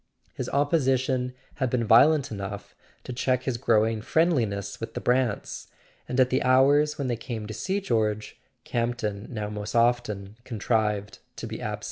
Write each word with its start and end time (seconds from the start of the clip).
His 0.33 0.49
opposition 0.49 1.31
had 1.57 1.69
been 1.69 1.83
violent 1.83 2.31
enough 2.31 2.73
to 3.03 3.13
check 3.13 3.43
his 3.43 3.57
growing 3.57 4.01
friendliness 4.01 4.79
with 4.79 4.95
the 4.95 4.99
Brants; 4.99 5.67
and 6.09 6.19
at 6.19 6.31
the 6.31 6.41
hours 6.41 6.97
when 6.97 7.05
they 7.07 7.15
came 7.15 7.45
to 7.45 7.53
see 7.53 7.79
George, 7.79 8.41
Campton 8.63 9.27
now 9.29 9.47
most 9.51 9.75
often 9.75 10.37
contrived 10.43 11.19
to 11.35 11.45
be 11.45 11.61
absent. 11.61 11.79